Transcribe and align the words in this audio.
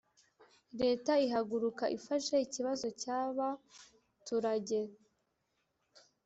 leta 0.81 1.11
ihaguruka 1.25 1.83
ifashe 1.97 2.35
ikibazo 2.45 2.87
cyaba 3.01 3.47
turajye 4.25 4.81